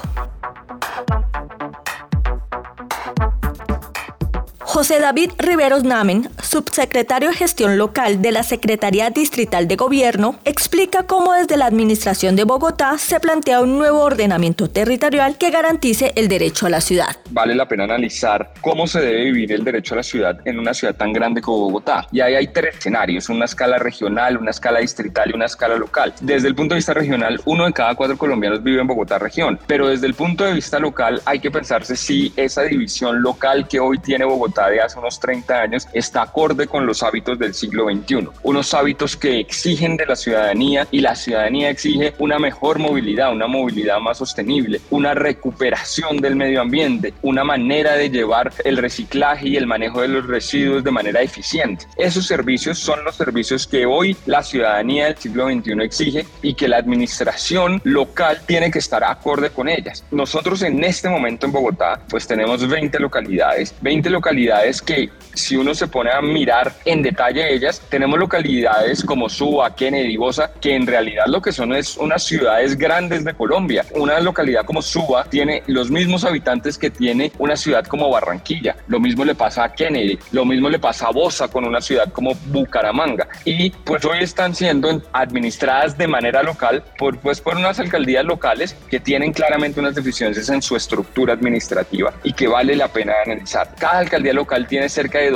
José 4.62 5.00
David 5.02 5.32
Riveros 5.40 5.84
Namen, 5.84 6.30
subsecretario 6.48 7.30
de 7.30 7.36
Gestión 7.36 7.78
Local 7.78 8.22
de 8.22 8.32
la 8.32 8.44
Secretaría 8.44 9.10
Distrital 9.10 9.68
de 9.68 9.76
Gobierno, 9.76 10.40
explica 10.46 11.04
cómo 11.04 11.34
desde 11.34 11.58
la 11.58 11.66
Administración 11.66 12.36
de 12.36 12.46
Bogotá 12.46 12.98
se 12.98 13.20
plantea 13.20 13.60
un 13.60 13.78
nuevo 13.78 14.00
ordenamiento 14.00 14.70
territorial 14.70 15.38
que 15.38 15.52
garantice 15.52 16.14
el 16.16 16.30
derecho 16.30 16.66
a 16.66 16.70
la 16.70 16.80
ciudad. 16.80 17.18
Vale 17.32 17.54
la 17.54 17.68
pena 17.68 17.84
analizar 17.84 18.54
cómo 18.62 18.88
se 18.88 19.02
debe 19.02 19.26
vivir 19.26 19.52
el 19.52 19.64
derecho 19.64 19.94
a 19.94 19.98
la 19.98 20.04
ciudad 20.04 20.40
en 20.46 20.58
una 20.58 20.74
ciudad 20.74 20.96
tan 20.96 21.12
grande 21.12 21.42
como 21.42 21.60
Bogotá. 21.60 22.08
Y 22.12 22.22
ahí 22.22 22.36
hay 22.36 22.48
tres 22.48 22.78
escenarios, 22.78 23.28
una 23.28 23.46
escala 23.46 23.78
regional, 23.78 24.38
una 24.38 24.52
escala 24.52 24.80
distrital 24.80 25.30
y 25.32 25.36
una 25.36 25.46
escala 25.46 25.76
local. 25.76 26.14
Desde 26.22 26.48
el 26.48 26.56
punto 26.56 26.76
de 26.76 26.80
vista 26.80 26.94
regional, 26.94 27.42
uno 27.46 27.66
de 27.66 27.74
cada 27.74 27.96
cuatro 27.96 28.18
colombianos 28.18 28.64
vive 28.64 28.80
en 28.80 28.88
Bogotá 28.88 29.20
región, 29.20 29.60
pero 29.68 29.90
desde 29.90 30.08
el 30.08 30.14
punto 30.14 30.46
de 30.46 30.54
vista 30.54 30.80
local 30.80 31.22
hay 31.26 31.40
que 31.40 31.52
pensarse 31.52 31.98
si 31.98 32.32
esa 32.38 32.64
división 32.64 33.22
local 33.22 33.68
que 33.68 33.80
hoy 33.82 34.00
tiene 34.00 34.24
Bogotá 34.24 34.70
de 34.70 34.82
hace 34.82 34.98
unos 34.98 35.20
30 35.20 35.60
años 35.60 35.88
está 35.92 36.26
acorde 36.38 36.68
con 36.68 36.86
los 36.86 37.02
hábitos 37.02 37.40
del 37.40 37.56
siglo 37.56 37.88
XXI. 37.90 38.28
Unos 38.44 38.72
hábitos 38.76 39.18
que 39.18 39.40
exigen 39.40 39.98
de 39.98 40.06
la 40.06 40.16
ciudadanía 40.16 40.88
y 40.92 41.02
la 41.02 41.16
ciudadanía 41.16 41.72
exige 41.72 42.14
una 42.20 42.38
mejor 42.38 42.78
movilidad, 42.78 43.32
una 43.32 43.48
movilidad 43.48 44.00
más 44.00 44.20
sostenible, 44.20 44.80
una 44.92 45.16
recuperación 45.16 46.18
del 46.18 46.36
medio 46.36 46.62
ambiente, 46.62 47.16
una 47.24 47.44
manera 47.44 47.94
de 47.94 48.12
llevar 48.12 48.54
el 48.64 48.78
reciclaje 48.78 49.50
y 49.50 49.58
el 49.58 49.66
manejo 49.66 50.02
de 50.02 50.10
los 50.10 50.28
residuos 50.28 50.84
de 50.84 50.92
manera 50.92 51.22
eficiente. 51.22 51.88
Esos 51.98 52.28
servicios 52.28 52.78
son 52.78 53.04
los 53.04 53.16
servicios 53.16 53.66
que 53.66 53.88
hoy 53.88 54.16
la 54.28 54.44
ciudadanía 54.44 55.06
del 55.06 55.18
siglo 55.18 55.48
XXI 55.48 55.82
exige 55.82 56.26
y 56.44 56.54
que 56.54 56.68
la 56.68 56.78
administración 56.78 57.82
local 57.84 58.42
tiene 58.46 58.70
que 58.70 58.78
estar 58.78 59.04
acorde 59.04 59.50
con 59.50 59.70
ellas. 59.70 60.04
Nosotros 60.12 60.62
en 60.62 60.84
este 60.84 61.10
momento 61.10 61.48
en 61.48 61.52
Bogotá 61.52 62.00
pues 62.08 62.28
tenemos 62.28 62.68
20 62.68 63.00
localidades, 63.00 63.74
20 63.82 64.12
localidades 64.12 64.84
que 64.84 65.10
si 65.34 65.56
uno 65.56 65.74
se 65.74 65.88
pone 65.88 66.12
a 66.12 66.27
mirar 66.28 66.74
en 66.86 67.02
detalle 67.02 67.54
ellas, 67.54 67.82
tenemos 67.90 68.20
localidades 68.20 69.04
como 69.04 69.30
Suba, 69.30 69.76
Kennedy, 69.76 70.18
Bosa, 70.18 70.52
que 70.62 70.76
en 70.76 70.86
realidad 70.88 71.26
lo 71.28 71.42
que 71.42 71.52
son 71.52 71.74
es 71.74 71.98
unas 71.98 72.24
ciudades 72.24 72.78
grandes 72.78 73.24
de 73.24 73.34
Colombia. 73.34 73.86
Una 73.96 74.20
localidad 74.20 74.66
como 74.66 74.82
Suba 74.82 75.26
tiene 75.26 75.64
los 75.68 75.90
mismos 75.90 76.24
habitantes 76.24 76.78
que 76.78 76.90
tiene 76.90 77.32
una 77.38 77.56
ciudad 77.56 77.86
como 77.86 78.10
Barranquilla. 78.10 78.76
Lo 78.88 79.00
mismo 79.00 79.26
le 79.26 79.36
pasa 79.36 79.64
a 79.64 79.74
Kennedy, 79.74 80.18
lo 80.32 80.46
mismo 80.46 80.70
le 80.70 80.80
pasa 80.80 81.08
a 81.08 81.12
Bosa 81.12 81.48
con 81.48 81.66
una 81.66 81.82
ciudad 81.82 82.12
como 82.12 82.34
Bucaramanga. 82.48 83.28
Y 83.46 83.70
pues 83.70 84.04
hoy 84.06 84.20
están 84.22 84.56
siendo 84.56 85.02
administradas 85.14 85.98
de 85.98 86.08
manera 86.08 86.44
local 86.44 86.84
por, 86.98 87.18
pues, 87.20 87.42
por 87.42 87.56
unas 87.56 87.80
alcaldías 87.80 88.26
locales 88.26 88.76
que 88.90 89.00
tienen 89.00 89.34
claramente 89.34 89.80
unas 89.80 89.96
deficiencias 89.96 90.50
en 90.50 90.62
su 90.62 90.76
estructura 90.76 91.34
administrativa 91.34 92.14
y 92.24 92.34
que 92.34 92.48
vale 92.48 92.76
la 92.76 92.88
pena 92.88 93.14
analizar. 93.26 93.74
Cada 93.80 94.00
alcaldía 94.00 94.34
local 94.34 94.68
tiene 94.68 94.90
cerca 94.90 95.20
de 95.20 95.32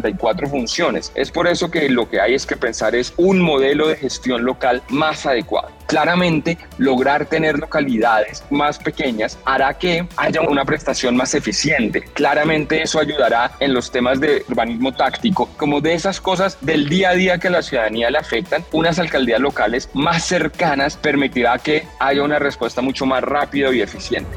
274 0.00 0.48
funciones. 0.48 1.12
Es 1.14 1.30
por 1.30 1.46
eso 1.46 1.70
que 1.70 1.88
lo 1.88 2.08
que 2.08 2.20
hay 2.20 2.34
es 2.34 2.46
que 2.46 2.56
pensar 2.56 2.94
es 2.94 3.12
un 3.16 3.40
modelo 3.40 3.88
de 3.88 3.96
gestión 3.96 4.44
local 4.44 4.82
más 4.88 5.26
adecuado. 5.26 5.68
Claramente, 5.86 6.58
lograr 6.76 7.24
tener 7.26 7.58
localidades 7.58 8.44
más 8.50 8.78
pequeñas 8.78 9.38
hará 9.46 9.72
que 9.72 10.06
haya 10.16 10.42
una 10.42 10.64
prestación 10.66 11.16
más 11.16 11.34
eficiente. 11.34 12.02
Claramente 12.12 12.82
eso 12.82 13.00
ayudará 13.00 13.52
en 13.58 13.72
los 13.72 13.90
temas 13.90 14.20
de 14.20 14.44
urbanismo 14.48 14.92
táctico, 14.92 15.48
como 15.56 15.80
de 15.80 15.94
esas 15.94 16.20
cosas 16.20 16.58
del 16.60 16.90
día 16.90 17.10
a 17.10 17.14
día 17.14 17.38
que 17.38 17.48
a 17.48 17.52
la 17.52 17.62
ciudadanía 17.62 18.10
le 18.10 18.18
afectan, 18.18 18.64
unas 18.72 18.98
alcaldías 18.98 19.40
locales 19.40 19.88
más 19.94 20.24
cercanas 20.24 20.96
permitirá 20.96 21.58
que 21.58 21.86
haya 22.00 22.22
una 22.22 22.38
respuesta 22.38 22.82
mucho 22.82 23.06
más 23.06 23.22
rápida 23.22 23.72
y 23.72 23.80
eficiente. 23.80 24.28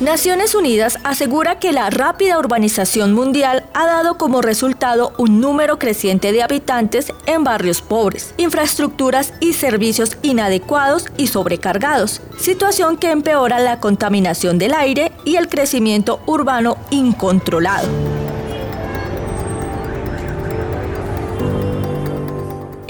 Naciones 0.00 0.54
Unidas 0.54 0.98
asegura 1.04 1.58
que 1.58 1.72
la 1.72 1.90
rápida 1.90 2.38
urbanización 2.38 3.12
mundial 3.12 3.66
ha 3.74 3.84
dado 3.84 4.16
como 4.16 4.40
resultado 4.40 5.12
un 5.18 5.42
número 5.42 5.78
creciente 5.78 6.32
de 6.32 6.42
habitantes 6.42 7.12
en 7.26 7.44
barrios 7.44 7.82
pobres, 7.82 8.32
infraestructuras 8.38 9.34
y 9.40 9.52
servicios 9.52 10.16
inadecuados 10.22 11.04
y 11.18 11.26
sobrecargados, 11.26 12.22
situación 12.38 12.96
que 12.96 13.10
empeora 13.10 13.58
la 13.58 13.78
contaminación 13.78 14.56
del 14.56 14.72
aire 14.72 15.12
y 15.26 15.36
el 15.36 15.50
crecimiento 15.50 16.22
urbano 16.24 16.78
incontrolado. 16.88 18.09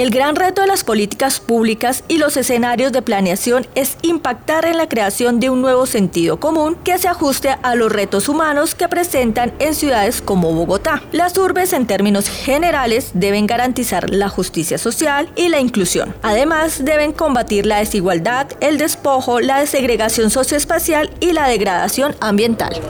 El 0.01 0.09
gran 0.09 0.35
reto 0.35 0.63
de 0.63 0.67
las 0.67 0.83
políticas 0.83 1.41
públicas 1.41 2.05
y 2.09 2.17
los 2.17 2.39
escenarios 2.39 2.91
de 2.91 3.03
planeación 3.03 3.67
es 3.75 3.99
impactar 4.01 4.65
en 4.65 4.79
la 4.79 4.89
creación 4.89 5.41
de 5.41 5.51
un 5.51 5.61
nuevo 5.61 5.85
sentido 5.85 6.41
común 6.41 6.79
que 6.83 6.97
se 6.97 7.07
ajuste 7.07 7.51
a 7.63 7.75
los 7.75 7.93
retos 7.93 8.31
humanos 8.31 8.75
que 8.75 8.89
presentan 8.89 9.53
en 9.59 9.75
ciudades 9.75 10.23
como 10.23 10.55
Bogotá. 10.55 11.03
Las 11.13 11.37
urbes 11.37 11.75
en 11.75 11.87
términos 11.87 12.31
generales 12.31 13.11
deben 13.13 13.47
garantizar 13.47 14.09
la 14.09 14.31
justicia 14.31 14.79
social 14.79 15.31
y 15.37 15.51
la 15.51 15.61
inclusión. 15.61 16.15
Además, 16.23 16.83
deben 16.83 17.13
combatir 17.13 17.67
la 17.67 17.81
desigualdad, 17.81 18.47
el 18.61 18.79
despojo, 18.79 19.41
la 19.41 19.61
desegregación 19.61 20.31
socioespacial 20.31 21.11
y 21.21 21.33
la 21.33 21.47
degradación 21.47 22.17
ambiental. 22.21 22.81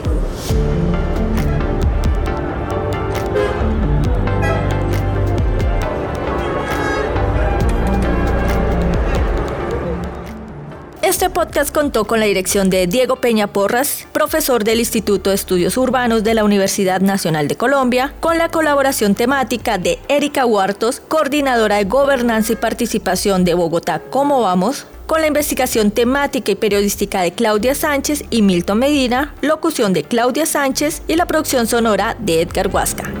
Este 11.21 11.35
podcast 11.35 11.71
contó 11.71 12.05
con 12.05 12.19
la 12.19 12.25
dirección 12.25 12.71
de 12.71 12.87
Diego 12.87 13.17
Peña 13.17 13.45
Porras, 13.45 14.07
profesor 14.11 14.63
del 14.63 14.79
Instituto 14.79 15.29
de 15.29 15.35
Estudios 15.35 15.77
Urbanos 15.77 16.23
de 16.23 16.33
la 16.33 16.43
Universidad 16.43 16.99
Nacional 16.99 17.47
de 17.47 17.55
Colombia, 17.55 18.15
con 18.19 18.39
la 18.39 18.49
colaboración 18.49 19.13
temática 19.13 19.77
de 19.77 19.99
Erika 20.07 20.47
Huartos, 20.47 20.99
coordinadora 20.99 21.75
de 21.75 21.83
Gobernanza 21.83 22.53
y 22.53 22.55
Participación 22.55 23.43
de 23.43 23.53
Bogotá 23.53 24.01
¿Cómo 24.09 24.41
vamos? 24.41 24.87
con 25.05 25.21
la 25.21 25.27
investigación 25.27 25.91
temática 25.91 26.53
y 26.53 26.55
periodística 26.55 27.21
de 27.21 27.33
Claudia 27.33 27.75
Sánchez 27.75 28.23
y 28.31 28.41
Milton 28.41 28.79
Medina, 28.79 29.35
locución 29.41 29.93
de 29.93 30.01
Claudia 30.01 30.47
Sánchez 30.47 31.03
y 31.07 31.17
la 31.17 31.27
producción 31.27 31.67
sonora 31.67 32.15
de 32.17 32.41
Edgar 32.41 32.69
Huasca. 32.69 33.20